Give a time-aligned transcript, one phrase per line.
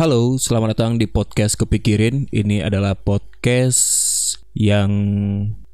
[0.00, 2.24] Halo, selamat datang di podcast Kepikirin.
[2.32, 4.88] Ini adalah podcast yang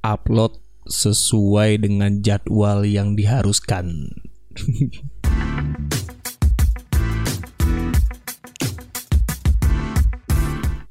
[0.02, 3.86] upload sesuai dengan jadwal yang diharuskan.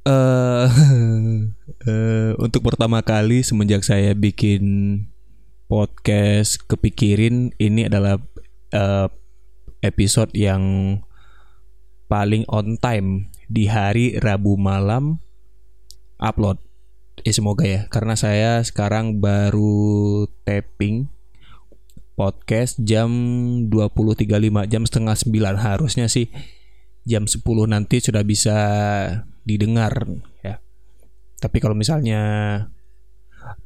[0.06, 0.68] Eh,
[1.92, 4.64] eh, untuk pertama kali semenjak saya bikin
[5.68, 8.16] podcast Kepikirin, ini adalah
[8.72, 9.12] eh,
[9.84, 10.64] episode yang
[12.06, 15.22] paling on time di hari Rabu malam
[16.22, 16.62] upload.
[17.23, 21.09] Eh semoga ya, karena saya sekarang baru tapping
[22.16, 23.12] podcast jam
[23.68, 26.31] 20.35 jam setengah 9 harusnya sih
[27.04, 28.58] jam 10 nanti sudah bisa
[29.44, 30.08] didengar
[30.42, 30.64] ya.
[31.40, 32.22] Tapi kalau misalnya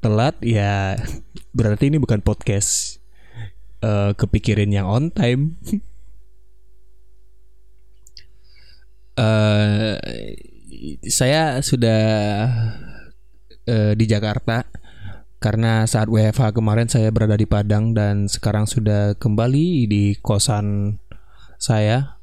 [0.03, 0.97] telat ya
[1.55, 2.99] berarti ini bukan podcast
[3.85, 5.55] uh, kepikirin yang on time.
[9.19, 9.99] uh,
[11.03, 12.03] saya sudah
[13.67, 14.63] uh, di Jakarta
[15.39, 20.99] karena saat WFH kemarin saya berada di Padang dan sekarang sudah kembali di kosan
[21.59, 22.19] saya.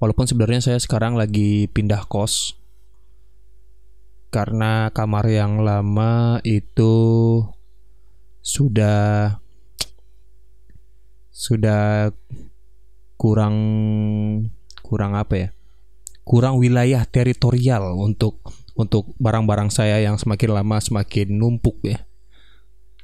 [0.00, 2.60] Walaupun sebenarnya saya sekarang lagi pindah kos
[4.28, 6.96] karena kamar yang lama itu
[8.44, 9.38] sudah
[11.32, 12.12] sudah
[13.16, 13.56] kurang
[14.84, 15.48] kurang apa ya?
[16.24, 18.40] Kurang wilayah teritorial untuk
[18.74, 22.02] untuk barang-barang saya yang semakin lama semakin numpuk ya.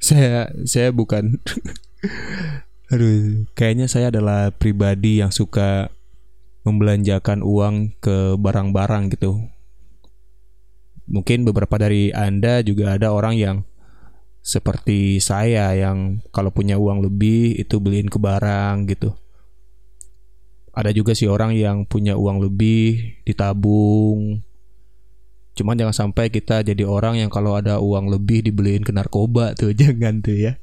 [0.01, 1.37] Saya saya bukan.
[2.91, 5.93] Aduh kayaknya saya adalah pribadi yang suka
[6.67, 9.47] membelanjakan uang ke barang-barang gitu.
[11.07, 13.57] Mungkin beberapa dari anda juga ada orang yang
[14.41, 19.13] seperti saya yang kalau punya uang lebih itu beliin ke barang gitu
[20.71, 24.43] ada juga sih orang yang punya uang lebih ditabung
[25.51, 29.75] Cuman jangan sampai kita jadi orang yang kalau ada uang lebih dibeliin ke narkoba tuh,
[29.79, 30.53] jangan tuh ya.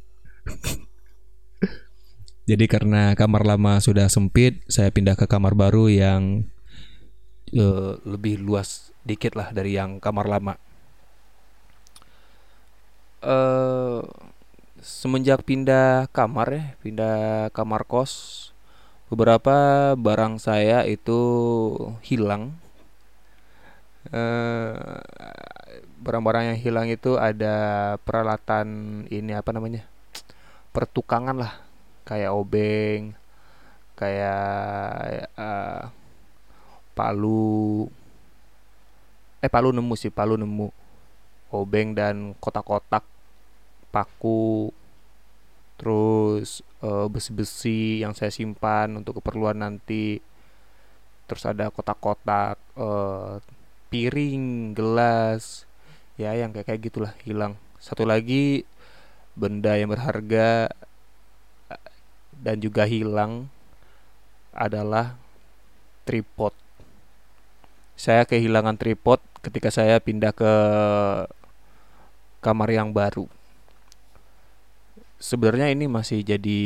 [2.48, 6.48] jadi karena kamar lama sudah sempit, saya pindah ke kamar baru yang
[7.52, 10.56] uh, lebih luas dikit lah dari yang kamar lama.
[13.18, 14.02] Uh,
[14.80, 18.50] semenjak pindah kamar ya, pindah kamar kos,
[19.08, 19.56] beberapa
[19.96, 21.20] barang saya itu
[22.04, 22.56] hilang.
[24.08, 24.72] Eh,
[26.00, 29.84] barang-barang yang hilang itu ada peralatan ini apa namanya?
[30.72, 31.52] Pertukangan lah.
[32.08, 33.18] Kayak obeng
[33.98, 35.90] kayak uh,
[36.94, 37.90] palu.
[39.42, 40.70] Eh palu nemu sih palu nemu.
[41.50, 43.02] Obeng dan kotak-kotak
[43.90, 44.70] paku
[45.78, 50.18] terus uh, besi-besi yang saya simpan untuk keperluan nanti
[51.30, 53.38] terus ada kotak-kotak uh,
[53.88, 55.64] piring, gelas,
[56.20, 57.54] ya yang kayak kayak gitulah hilang.
[57.78, 58.66] Satu lagi
[59.38, 60.68] benda yang berharga
[62.38, 63.50] dan juga hilang
[64.54, 65.18] adalah
[66.06, 66.54] tripod.
[67.98, 70.52] Saya kehilangan tripod ketika saya pindah ke
[72.42, 73.26] kamar yang baru.
[75.18, 76.60] Sebenarnya ini masih jadi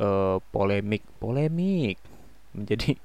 [0.00, 2.00] uh, polemik, polemik.
[2.56, 2.96] Menjadi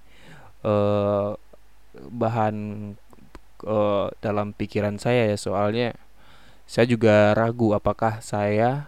[0.64, 1.36] uh,
[2.22, 2.56] bahan
[3.68, 5.38] uh, dalam pikiran saya ya.
[5.38, 5.96] Soalnya
[6.64, 8.88] saya juga ragu apakah saya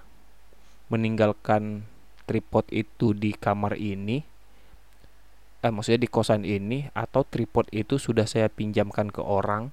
[0.87, 1.83] meninggalkan
[2.23, 4.23] tripod itu di kamar ini
[5.63, 9.71] eh maksudnya di kosan ini atau tripod itu sudah saya pinjamkan ke orang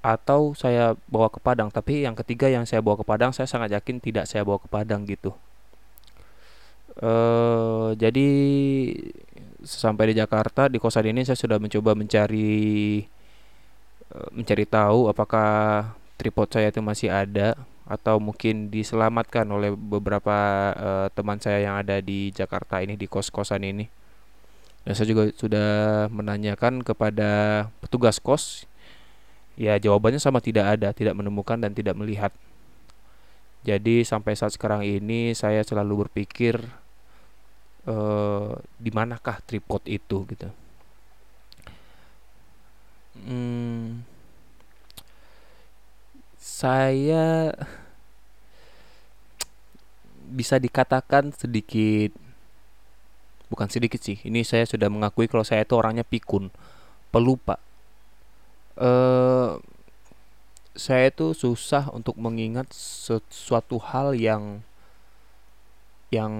[0.00, 3.72] atau saya bawa ke Padang tapi yang ketiga yang saya bawa ke Padang saya sangat
[3.76, 5.36] yakin tidak saya bawa ke Padang gitu
[7.04, 8.28] uh, jadi
[9.60, 13.04] sampai di Jakarta di kosan ini saya sudah mencoba mencari
[14.10, 17.54] Eh, mencari tahu apakah tripod saya itu masih ada
[17.86, 20.38] atau mungkin diselamatkan oleh beberapa
[20.78, 23.86] uh, teman saya yang ada di Jakarta ini di kos-kosan ini.
[24.86, 25.70] Dan saya juga sudah
[26.10, 28.69] menanyakan kepada petugas kos.
[29.60, 32.32] Ya jawabannya sama tidak ada, tidak menemukan dan tidak melihat.
[33.60, 36.56] Jadi sampai saat sekarang ini saya selalu berpikir
[37.84, 40.48] uh, di manakah tripod itu gitu.
[43.20, 44.00] Hmm,
[46.40, 47.52] saya
[50.30, 52.16] bisa dikatakan sedikit
[53.52, 54.16] bukan sedikit sih.
[54.24, 56.48] Ini saya sudah mengakui kalau saya itu orangnya pikun,
[57.12, 57.60] pelupa.
[58.78, 59.58] Uh,
[60.74, 64.62] saya itu susah untuk mengingat sesuatu hal yang
[66.10, 66.32] yang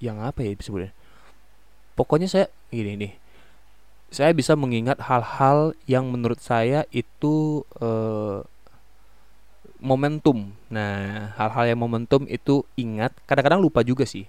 [0.00, 0.94] yang apa ya sebenarnya
[1.96, 3.12] pokoknya saya gini nih
[4.10, 8.42] saya bisa mengingat hal-hal yang menurut saya itu uh,
[9.78, 10.50] momentum.
[10.68, 14.28] Nah, hal-hal yang momentum itu ingat, kadang-kadang lupa juga sih.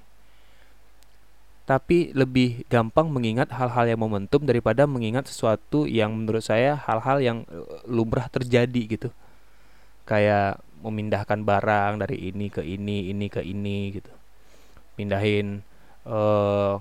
[1.72, 7.38] Tapi lebih gampang mengingat hal-hal yang momentum daripada mengingat sesuatu yang menurut saya hal-hal yang
[7.48, 9.10] eh, lumrah terjadi gitu.
[10.04, 14.12] Kayak memindahkan barang dari ini ke ini, ini ke ini gitu.
[15.00, 15.64] Pindahin
[16.04, 16.76] uh,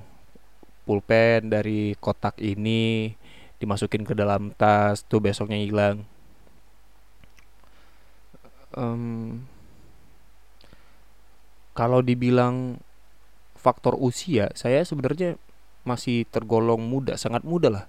[0.83, 3.15] pulpen dari kotak ini
[3.63, 6.03] dimasukin ke dalam tas tuh besoknya hilang
[8.75, 9.43] um,
[11.75, 12.79] kalau dibilang
[13.61, 15.37] faktor usia saya sebenarnya
[15.85, 17.85] masih tergolong muda sangat muda lah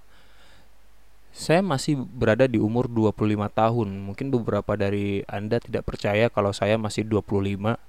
[1.32, 3.16] saya masih berada di umur 25
[3.56, 7.80] tahun mungkin beberapa dari anda tidak percaya kalau saya masih 25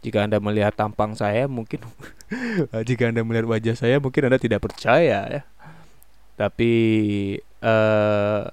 [0.00, 1.84] jika Anda melihat tampang saya mungkin
[2.88, 5.42] jika Anda melihat wajah saya mungkin Anda tidak percaya ya.
[6.40, 6.72] Tapi
[7.60, 8.48] uh,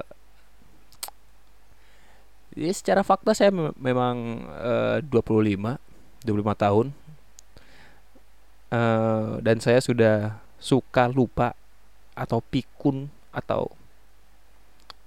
[2.51, 5.79] ya secara fakta saya memang uh, 25
[6.27, 6.87] 25 tahun.
[8.67, 11.55] Uh, dan saya sudah suka lupa
[12.17, 13.71] atau pikun atau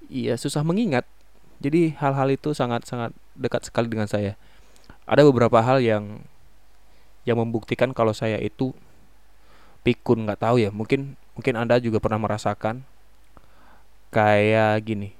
[0.08, 1.04] iya susah mengingat.
[1.60, 4.38] Jadi hal-hal itu sangat-sangat dekat sekali dengan saya.
[5.04, 6.24] Ada beberapa hal yang
[7.28, 8.72] yang membuktikan kalau saya itu
[9.84, 10.72] pikun nggak tahu ya.
[10.72, 12.80] Mungkin mungkin anda juga pernah merasakan.
[14.08, 15.10] Kayak gini.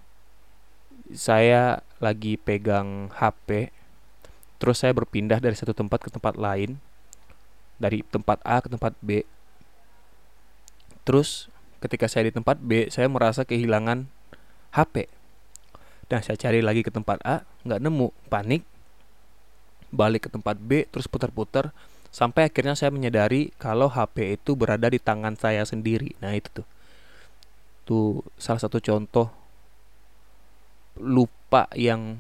[1.12, 3.74] Saya lagi pegang HP
[4.60, 6.76] terus saya berpindah dari satu tempat ke tempat lain
[7.80, 9.24] dari tempat A ke tempat B
[11.08, 11.48] terus
[11.80, 14.06] ketika saya di tempat B saya merasa kehilangan
[14.76, 15.08] HP
[16.12, 18.62] dan saya cari lagi ke tempat A nggak nemu panik
[19.90, 21.74] balik ke tempat B terus putar-putar
[22.10, 26.18] sampai akhirnya saya menyadari kalau HP itu berada di tangan saya sendiri.
[26.18, 26.66] Nah, itu tuh.
[27.86, 29.30] Tuh salah satu contoh
[30.98, 32.18] lupa yang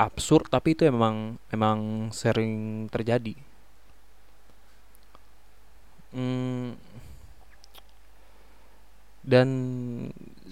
[0.00, 3.36] absurd tapi itu memang memang sering terjadi.
[6.14, 6.78] Hmm,
[9.26, 9.48] dan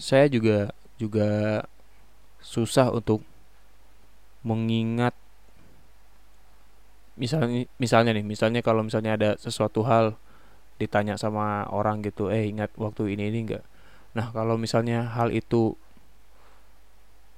[0.01, 1.63] saya juga juga
[2.43, 3.23] susah untuk
[4.43, 5.15] mengingat
[7.15, 10.19] misalnya misalnya nih misalnya kalau misalnya ada sesuatu hal
[10.81, 13.65] ditanya sama orang gitu eh ingat waktu ini ini enggak
[14.17, 15.79] nah kalau misalnya hal itu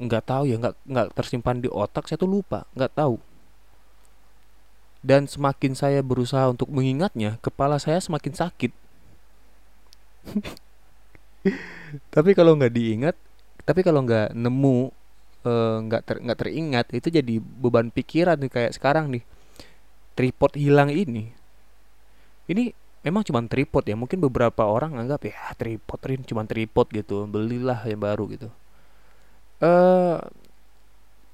[0.00, 3.18] nggak tahu ya nggak nggak tersimpan di otak saya tuh lupa nggak tahu
[5.04, 8.72] dan semakin saya berusaha untuk mengingatnya kepala saya semakin sakit.
[12.14, 13.16] Tapi kalau nggak diingat
[13.64, 14.92] tapi kalau nggak nemu
[15.48, 19.24] eh, nggak ter, nggak teringat itu jadi beban pikiran nih kayak sekarang nih.
[20.14, 21.32] Tripod hilang ini.
[22.44, 22.70] Ini
[23.04, 27.80] memang cuma tripod ya mungkin beberapa orang anggap ya tripod ini cuma tripod gitu belilah
[27.88, 28.48] yang baru gitu.
[29.60, 30.20] Eh uh,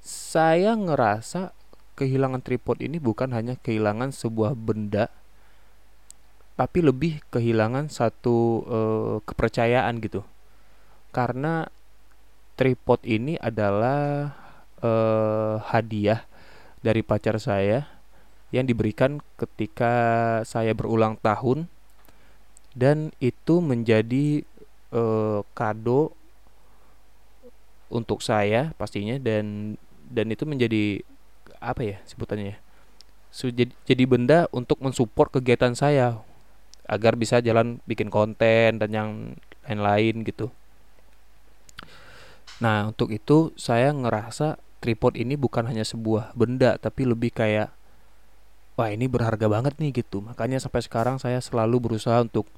[0.01, 1.53] saya ngerasa
[2.01, 5.13] kehilangan tripod ini bukan hanya kehilangan sebuah benda
[6.57, 8.37] tapi lebih kehilangan satu
[8.69, 10.21] uh, kepercayaan gitu.
[11.09, 11.65] Karena
[12.53, 14.29] tripod ini adalah
[14.81, 16.21] uh, hadiah
[16.85, 17.89] dari pacar saya
[18.53, 19.93] yang diberikan ketika
[20.45, 21.65] saya berulang tahun
[22.77, 24.45] dan itu menjadi
[24.93, 26.13] uh, kado
[27.89, 29.75] untuk saya pastinya dan
[30.11, 31.03] dan itu menjadi
[31.61, 32.57] apa ya sebutannya
[33.29, 36.19] so, jadi, jadi benda untuk mensupport kegiatan saya
[36.91, 39.09] agar bisa jalan bikin konten dan yang
[39.63, 40.51] lain-lain gitu.
[42.59, 47.71] Nah, untuk itu saya ngerasa tripod ini bukan hanya sebuah benda tapi lebih kayak
[48.75, 50.19] wah ini berharga banget nih gitu.
[50.19, 52.49] Makanya sampai sekarang saya selalu berusaha untuk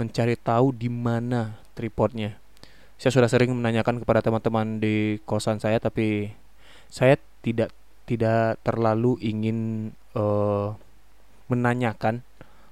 [0.00, 2.40] mencari tahu di mana tripodnya.
[2.96, 6.32] Saya sudah sering menanyakan kepada teman-teman di kosan saya tapi
[6.88, 7.70] saya tidak
[8.06, 10.72] tidak terlalu ingin uh,
[11.50, 12.22] menanyakan.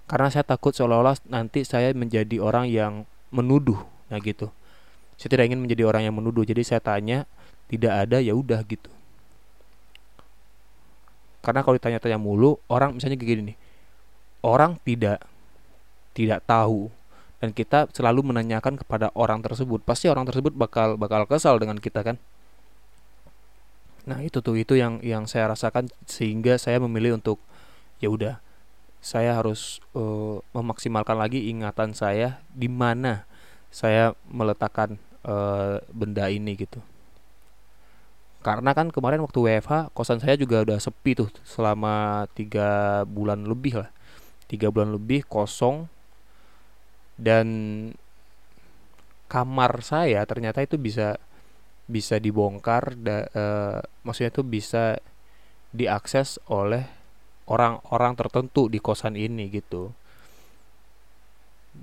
[0.07, 3.83] Karena saya takut seolah-olah nanti saya menjadi orang yang menuduh.
[4.09, 4.49] Nah gitu.
[5.19, 6.47] Saya tidak ingin menjadi orang yang menuduh.
[6.47, 7.27] Jadi saya tanya
[7.67, 8.91] tidak ada ya udah gitu.
[11.45, 13.59] Karena kalau ditanya-tanya mulu orang misalnya kayak gini nih
[14.45, 15.25] orang tidak
[16.13, 16.93] tidak tahu.
[17.43, 19.85] Dan kita selalu menanyakan kepada orang tersebut.
[19.85, 22.17] Pasti orang tersebut bakal bakal kesal dengan kita kan
[24.05, 27.41] nah itu tuh itu yang yang saya rasakan sehingga saya memilih untuk
[28.01, 28.45] ya udah
[29.05, 33.29] saya harus uh, memaksimalkan lagi ingatan saya di mana
[33.69, 34.97] saya meletakkan
[35.29, 36.81] uh, benda ini gitu.
[38.41, 43.85] Karena kan kemarin waktu WFH kosan saya juga udah sepi tuh selama tiga bulan lebih
[43.85, 43.93] lah.
[44.49, 45.85] Tiga bulan lebih kosong
[47.21, 47.49] dan
[49.29, 51.21] kamar saya ternyata itu bisa
[51.85, 54.97] bisa dibongkar da, uh, maksudnya itu bisa
[55.75, 56.89] diakses oleh
[57.45, 59.93] orang-orang tertentu di kosan ini gitu.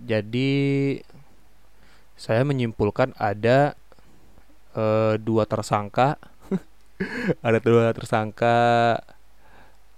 [0.07, 0.97] Jadi
[2.17, 3.77] saya menyimpulkan ada
[4.73, 6.17] uh, dua tersangka
[7.45, 8.55] ada dua tersangka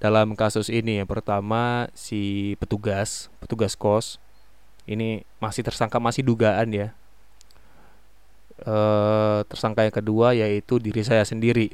[0.03, 0.99] dalam kasus ini.
[0.99, 4.19] Yang pertama si petugas petugas kos.
[4.83, 6.91] Ini masih tersangka masih dugaan ya
[8.63, 8.77] e,
[9.45, 11.69] tersangka yang kedua yaitu diri saya sendiri.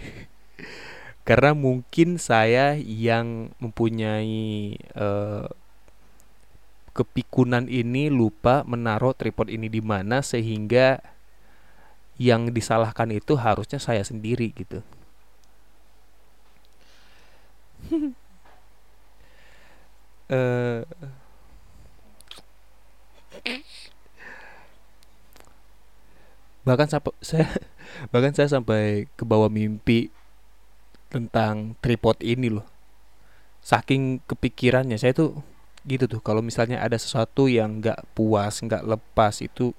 [1.23, 5.07] Karena mungkin saya yang mempunyai e,
[6.97, 10.99] kepikunan ini lupa menaruh tripod ini di mana sehingga
[12.19, 14.83] yang disalahkan itu harusnya saya sendiri gitu.
[20.27, 20.83] Uh,
[26.67, 26.87] bahkan
[27.21, 27.47] saya
[28.13, 30.11] bahkan saya sampai ke bawah mimpi
[31.09, 32.67] tentang tripod ini loh.
[33.59, 35.41] Saking kepikirannya saya tuh
[35.87, 36.21] gitu tuh.
[36.23, 39.73] Kalau misalnya ada sesuatu yang nggak puas nggak lepas itu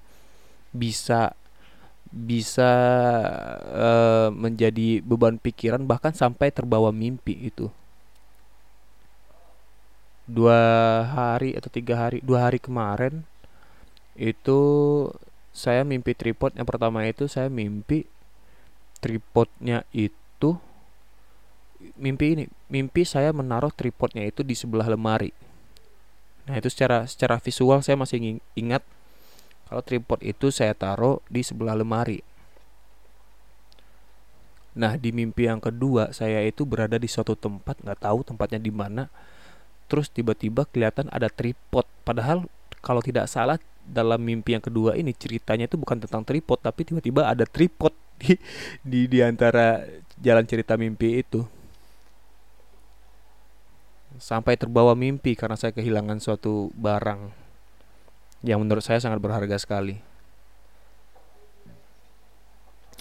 [0.71, 1.35] bisa
[2.11, 2.71] bisa
[3.71, 7.71] uh, menjadi beban pikiran bahkan sampai terbawa mimpi itu
[10.27, 10.59] dua
[11.07, 13.23] hari atau tiga hari dua hari kemarin
[14.19, 14.59] itu
[15.51, 18.07] saya mimpi tripod yang pertama itu saya mimpi
[19.03, 20.55] tripodnya itu
[21.99, 25.35] mimpi ini mimpi saya menaruh tripodnya itu di sebelah lemari.
[26.47, 28.85] Nah itu secara secara visual saya masih ingat
[29.67, 32.23] kalau tripod itu saya taruh di sebelah lemari.
[34.71, 38.71] Nah di mimpi yang kedua saya itu berada di suatu tempat nggak tahu tempatnya di
[38.71, 39.11] mana
[39.91, 41.83] terus tiba-tiba kelihatan ada tripod.
[42.07, 42.47] Padahal
[42.79, 47.27] kalau tidak salah dalam mimpi yang kedua ini ceritanya itu bukan tentang tripod tapi tiba-tiba
[47.27, 48.37] ada tripod di
[48.85, 49.81] di di antara
[50.21, 51.41] jalan cerita mimpi itu.
[54.21, 57.33] Sampai terbawa mimpi karena saya kehilangan suatu barang
[58.45, 59.97] yang menurut saya sangat berharga sekali.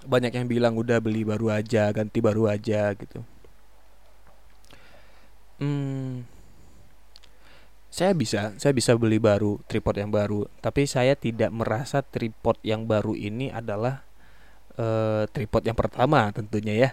[0.00, 3.20] Banyak yang bilang udah beli baru aja ganti baru aja gitu.
[5.60, 6.39] Hmm
[7.90, 12.86] saya bisa saya bisa beli baru tripod yang baru tapi saya tidak merasa tripod yang
[12.86, 14.06] baru ini adalah
[14.78, 16.90] uh, tripod yang pertama tentunya ya.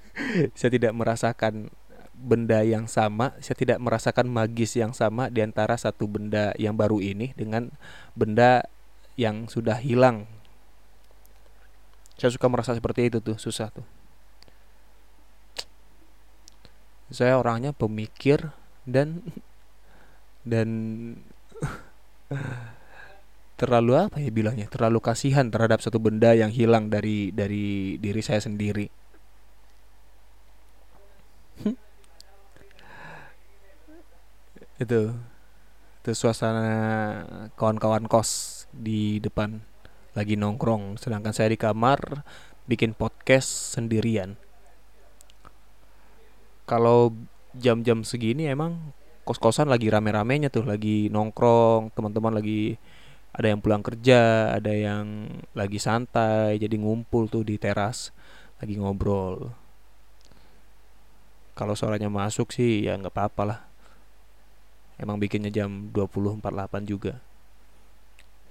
[0.58, 1.72] Saya tidak merasakan
[2.14, 7.02] benda yang sama saya tidak merasakan magis yang sama di antara satu benda yang baru
[7.02, 7.74] ini dengan
[8.14, 8.64] benda
[9.18, 10.30] yang sudah hilang.
[12.14, 13.84] Saya suka merasa seperti itu tuh susah tuh.
[17.10, 18.54] Saya orangnya pemikir
[18.86, 19.20] dan
[20.44, 20.68] dan
[23.60, 24.68] terlalu apa ya bilangnya?
[24.68, 28.86] Terlalu kasihan terhadap satu benda yang hilang dari dari diri saya sendiri.
[34.74, 35.14] Itu
[36.04, 36.68] itu suasana
[37.56, 39.62] kawan-kawan kos di depan
[40.12, 41.00] lagi nongkrong.
[41.00, 42.26] Sedangkan saya di kamar
[42.68, 44.36] bikin podcast sendirian.
[46.64, 47.12] Kalau
[47.54, 52.76] jam-jam segini emang kos-kosan lagi rame-ramenya tuh lagi nongkrong teman-teman lagi
[53.34, 55.26] ada yang pulang kerja ada yang
[55.56, 58.12] lagi santai jadi ngumpul tuh di teras
[58.62, 59.50] lagi ngobrol.
[61.54, 63.60] Kalau suaranya masuk sih ya nggak apa-apa lah.
[64.98, 66.40] Emang bikinnya jam 20.48
[66.86, 67.18] juga.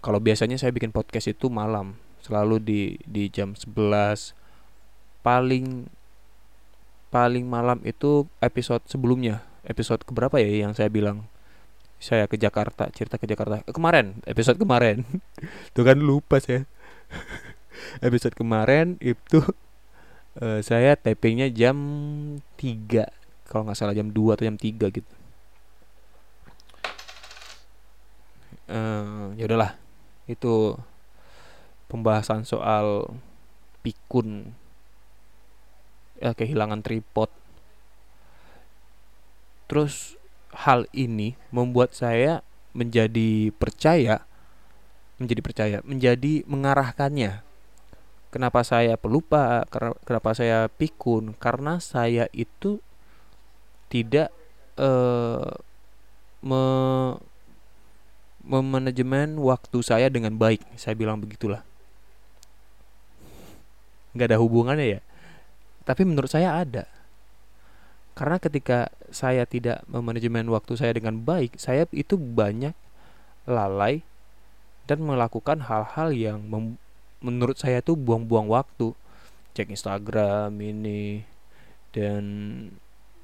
[0.03, 4.35] Kalau biasanya saya bikin podcast itu malam selalu di di jam 11
[5.23, 5.87] paling
[7.11, 11.27] paling malam itu episode sebelumnya episode keberapa ya yang saya bilang
[12.03, 13.63] saya ke Jakarta cerita ke Jakarta?
[13.63, 15.07] Kemarin episode kemarin.
[15.75, 16.67] Tuh kan lupa saya.
[18.05, 19.43] Episode kemarin itu
[20.39, 21.75] uh, saya tapingnya jam
[22.59, 25.13] 3 kalau nggak salah jam 2 atau jam 3 gitu.
[28.67, 29.75] Uh, ya udahlah.
[30.29, 30.79] Itu
[31.91, 33.09] pembahasan soal
[33.83, 34.53] pikun.
[36.21, 37.31] Ya kehilangan tripod
[39.73, 40.21] Terus
[40.53, 42.45] hal ini membuat saya
[42.77, 44.21] menjadi percaya
[45.21, 47.41] menjadi percaya, menjadi mengarahkannya.
[48.33, 49.63] Kenapa saya pelupa?
[50.03, 51.37] Kenapa saya pikun?
[51.37, 52.81] Karena saya itu
[53.87, 54.33] tidak
[56.43, 56.63] me
[58.43, 60.59] memanajemen waktu saya dengan baik.
[60.75, 61.63] Saya bilang begitulah.
[64.11, 65.01] Nggak ada hubungannya ya.
[65.87, 66.83] Tapi menurut saya ada
[68.13, 72.77] karena ketika saya tidak memanajemen waktu saya dengan baik, saya itu banyak
[73.49, 74.05] lalai
[74.85, 76.45] dan melakukan hal-hal yang
[77.23, 78.93] menurut saya tuh buang-buang waktu.
[79.53, 81.21] Cek Instagram ini
[81.93, 82.25] dan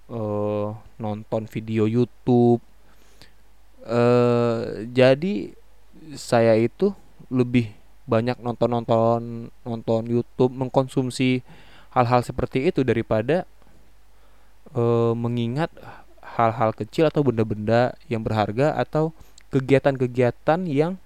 [0.10, 2.62] uh, nonton video YouTube.
[3.86, 5.53] Uh, jadi
[6.13, 6.93] saya itu
[7.29, 7.74] lebih
[8.10, 11.46] banyak nonton-nonton nonton YouTube mengkonsumsi
[11.93, 13.46] hal-hal seperti itu daripada
[14.74, 15.70] uh, mengingat
[16.40, 19.12] hal-hal kecil atau benda-benda yang berharga atau
[19.50, 21.02] kegiatan-kegiatan yang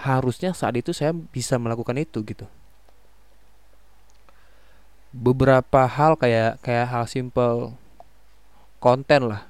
[0.00, 2.48] harusnya saat itu saya bisa melakukan itu gitu.
[5.12, 7.76] Beberapa hal kayak kayak hal simple
[8.80, 9.44] konten lah.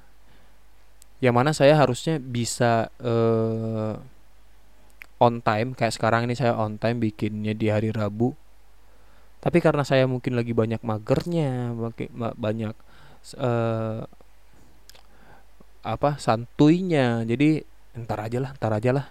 [1.21, 3.95] Yang mana saya harusnya bisa uh,
[5.21, 8.33] on time kayak sekarang ini saya on time bikinnya di hari Rabu.
[9.41, 11.73] Tapi karena saya mungkin lagi banyak magernya
[12.17, 12.73] banyak
[13.37, 14.05] uh,
[15.81, 17.25] apa santuinya.
[17.25, 17.61] Jadi
[17.97, 19.05] entar aja lah entar aja lah.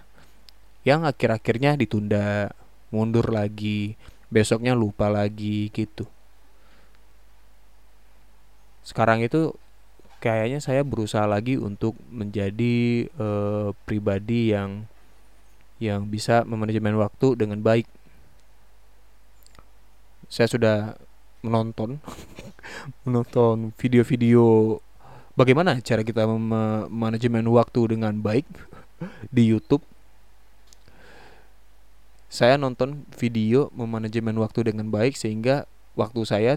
[0.81, 2.49] Yang akhir-akhirnya ditunda
[2.89, 3.95] mundur lagi
[4.31, 6.07] besoknya lupa lagi gitu.
[8.81, 9.53] Sekarang itu
[10.23, 14.87] kayaknya saya berusaha lagi untuk menjadi uh, pribadi yang
[15.81, 17.89] yang bisa memanajemen waktu dengan baik.
[20.31, 20.77] Saya sudah
[21.41, 21.97] menonton
[23.05, 24.77] menonton video-video
[25.33, 26.25] bagaimana cara kita
[26.89, 28.45] manajemen waktu dengan baik
[29.35, 29.81] di YouTube
[32.31, 35.67] saya nonton video memanajemen waktu dengan baik sehingga
[35.99, 36.55] waktu saya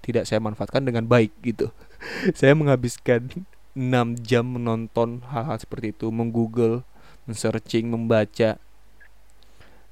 [0.00, 1.68] tidak saya manfaatkan dengan baik gitu.
[2.38, 3.28] saya menghabiskan
[3.76, 6.82] 6 jam menonton hal-hal seperti itu, menggoogle,
[7.28, 8.56] men-searching, membaca.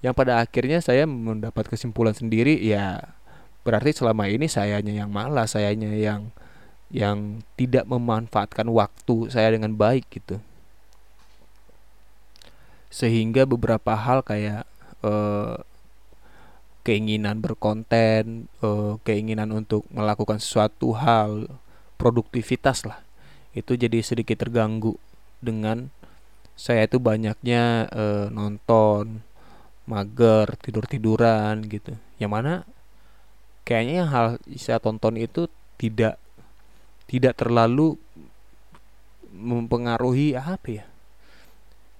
[0.00, 3.12] Yang pada akhirnya saya mendapat kesimpulan sendiri ya
[3.68, 6.32] berarti selama ini sayanya yang malas, sayanya yang
[6.88, 10.40] yang tidak memanfaatkan waktu saya dengan baik gitu.
[12.88, 14.64] Sehingga beberapa hal kayak
[15.04, 15.60] uh,
[16.80, 21.52] keinginan berkonten, uh, keinginan untuk melakukan sesuatu hal,
[22.00, 23.04] produktivitas lah,
[23.52, 24.96] itu jadi sedikit terganggu
[25.44, 25.92] dengan
[26.56, 29.20] saya itu banyaknya uh, nonton,
[29.84, 31.92] mager, tidur tiduran gitu.
[32.16, 32.52] Yang mana
[33.68, 34.26] kayaknya yang hal
[34.56, 35.44] saya tonton itu
[35.76, 36.16] tidak
[37.04, 38.00] tidak terlalu
[39.28, 40.84] mempengaruhi apa ya?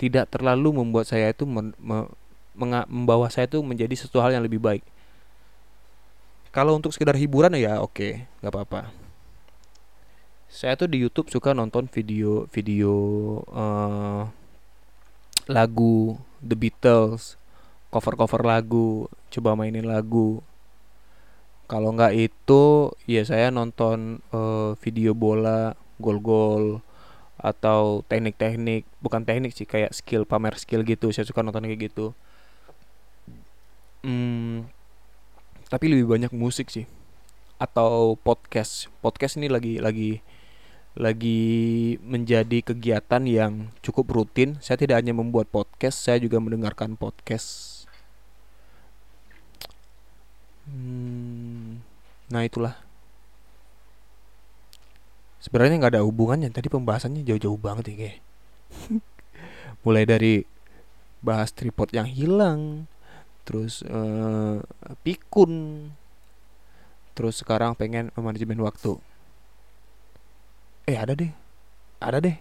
[0.00, 2.08] Tidak terlalu membuat saya itu me, me,
[2.88, 4.80] membawa saya tuh menjadi sesuatu hal yang lebih baik.
[6.48, 8.80] Kalau untuk sekedar hiburan ya oke okay, nggak apa-apa.
[10.48, 12.94] Saya tuh di YouTube suka nonton video-video
[13.52, 14.24] uh,
[15.44, 17.36] lagu The Beatles
[17.92, 20.40] cover-cover lagu coba mainin lagu
[21.68, 26.80] kalau nggak itu ya saya nonton uh, video bola gol-gol
[27.36, 28.88] atau teknik-teknik.
[29.04, 31.12] Bukan teknik sih kayak skill pamer skill gitu.
[31.12, 32.16] Saya suka nonton kayak gitu.
[34.02, 34.64] Hmm,
[35.68, 36.88] tapi lebih banyak musik sih.
[37.60, 38.88] Atau podcast.
[39.04, 40.24] Podcast ini lagi lagi
[40.98, 44.56] lagi menjadi kegiatan yang cukup rutin.
[44.64, 47.78] Saya tidak hanya membuat podcast saya juga mendengarkan podcast.
[50.68, 51.47] Hmm,
[52.28, 52.76] nah itulah.
[55.38, 56.52] Sebenarnya nggak ada hubungannya.
[56.52, 58.18] Tadi pembahasannya jauh-jauh banget ya kayak
[59.84, 60.44] mulai dari
[61.18, 62.86] bahas tripod yang hilang
[63.42, 64.60] terus uh,
[65.02, 65.88] pikun
[67.16, 68.94] terus sekarang pengen manajemen waktu.
[70.86, 71.32] Eh ada deh.
[71.98, 72.36] Ada deh.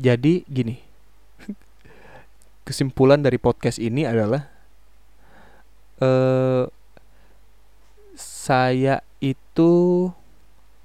[0.00, 0.80] Jadi gini.
[2.66, 4.48] Kesimpulan dari podcast ini adalah
[6.00, 6.64] uh,
[8.46, 9.74] saya itu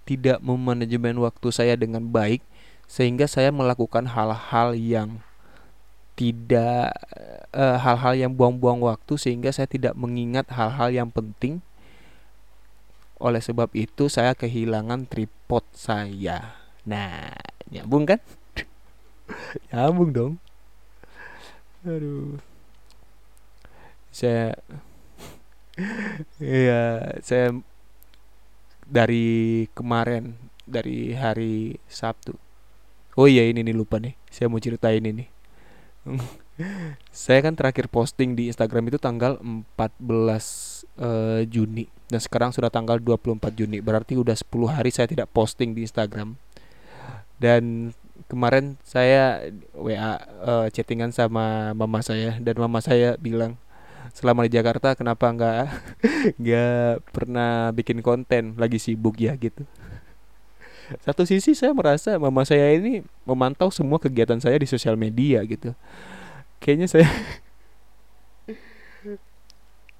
[0.10, 2.42] tidak memanajemen waktu saya dengan baik
[2.90, 5.22] sehingga saya melakukan hal-hal yang
[6.18, 6.92] tidak
[7.54, 11.62] eh, hal-hal yang buang-buang waktu sehingga saya tidak mengingat hal-hal yang penting.
[13.22, 16.58] Oleh sebab itu saya kehilangan tripod saya.
[16.82, 17.30] Nah,
[17.70, 18.20] nyambung kan?
[19.70, 20.34] nyambung dong.
[21.86, 22.42] Aduh.
[24.10, 24.58] Saya
[26.42, 27.56] Iya, saya
[28.86, 30.36] dari kemarin
[30.68, 32.36] dari hari Sabtu.
[33.20, 34.16] Oh iya ini nih lupa nih.
[34.32, 35.28] Saya mau ceritain ini.
[37.10, 40.38] Saya kan terakhir posting di Instagram itu tanggal 14 uh,
[41.42, 41.90] eh, Juni.
[42.06, 43.82] Dan sekarang sudah tanggal 24 Juni.
[43.82, 46.38] Berarti udah 10 hari saya tidak posting di Instagram.
[47.42, 47.96] Dan
[48.30, 49.42] kemarin saya
[49.74, 52.38] WA uh, eh, chattingan sama mama saya.
[52.38, 53.58] Dan mama saya bilang
[54.12, 55.56] selama di Jakarta kenapa nggak
[56.42, 58.56] nggak pernah bikin konten?
[58.60, 59.64] Lagi sibuk ya gitu.
[61.00, 65.72] Satu sisi saya merasa mama saya ini memantau semua kegiatan saya di sosial media gitu.
[66.60, 67.08] Kayaknya saya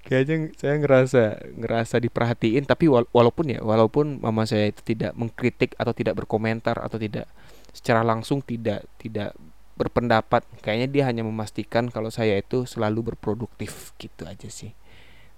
[0.06, 1.22] kayaknya saya ngerasa
[1.56, 6.98] ngerasa diperhatiin tapi walaupun ya walaupun mama saya itu tidak mengkritik atau tidak berkomentar atau
[6.98, 7.30] tidak
[7.72, 9.32] secara langsung tidak tidak
[9.72, 14.76] berpendapat kayaknya dia hanya memastikan kalau saya itu selalu berproduktif gitu aja sih.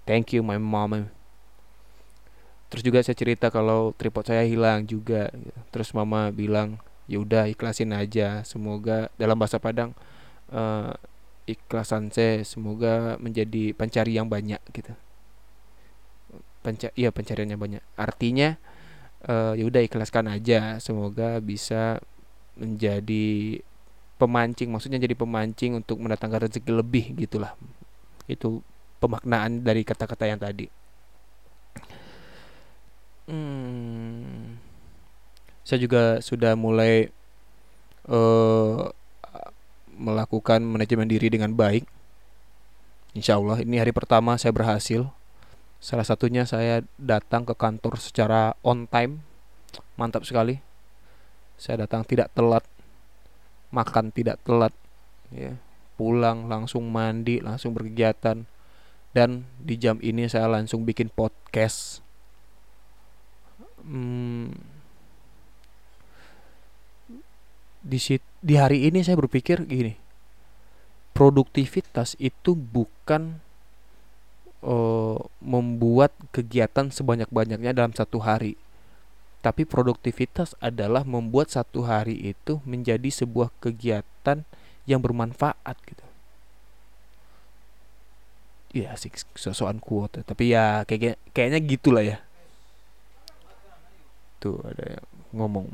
[0.05, 1.09] Thank you my mom.
[2.69, 5.31] Terus juga saya cerita kalau tripod saya hilang juga.
[5.71, 9.93] Terus mama bilang ya udah ikhlasin aja semoga dalam bahasa Padang
[10.49, 10.93] uh,
[11.45, 14.93] ikhlasan saya semoga menjadi pencari yang banyak gitu.
[16.65, 17.83] Penca iya pencariannya banyak.
[17.95, 18.57] Artinya
[19.29, 22.01] uh, ya udah ikhlaskan aja semoga bisa
[22.57, 23.61] menjadi
[24.15, 27.53] pemancing maksudnya jadi pemancing untuk mendatangkan rezeki lebih gitulah
[28.25, 28.63] itu
[28.99, 30.65] pemaknaan dari kata-kata yang tadi
[33.27, 34.55] hmm,
[35.65, 37.09] saya juga sudah mulai
[38.05, 38.85] uh,
[39.95, 41.87] melakukan manajemen diri dengan baik.
[43.15, 45.07] Insya Allah ini hari pertama saya berhasil.
[45.79, 49.23] Salah satunya saya datang ke kantor secara on time,
[49.95, 50.59] mantap sekali.
[51.55, 52.67] Saya datang tidak telat,
[53.75, 54.71] makan tidak telat,
[55.35, 55.59] ya.
[55.99, 58.47] pulang langsung mandi, langsung berkegiatan,
[59.11, 61.99] dan di jam ini saya langsung bikin podcast.
[63.83, 64.55] Hmm,
[67.85, 67.99] di
[68.41, 69.93] di hari ini saya berpikir gini
[71.13, 73.39] produktivitas itu bukan
[74.65, 78.59] uh, membuat kegiatan sebanyak-banyaknya dalam satu hari
[79.45, 84.41] tapi produktivitas adalah membuat satu hari itu menjadi sebuah kegiatan
[84.89, 86.05] yang bermanfaat gitu
[88.73, 92.17] ya sih sosokan kuat tapi ya kayak kayaknya gitulah ya
[94.41, 95.69] tuh ada yang ngomong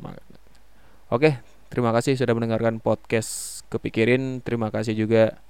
[1.08, 1.40] oke
[1.72, 4.44] Terima kasih sudah mendengarkan podcast Kepikirin.
[4.44, 5.40] Terima kasih juga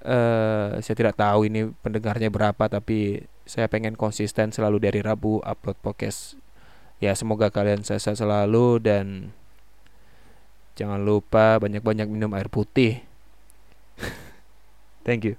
[0.00, 5.76] uh, saya tidak tahu ini pendengarnya berapa tapi saya pengen konsisten selalu dari Rabu upload
[5.84, 6.40] podcast.
[6.98, 9.30] Ya, semoga kalian sehat selalu dan
[10.74, 13.06] jangan lupa banyak-banyak minum air putih.
[15.06, 15.38] Thank you.